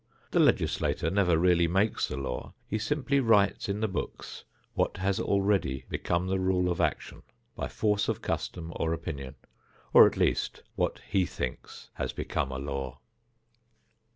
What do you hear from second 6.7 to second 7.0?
of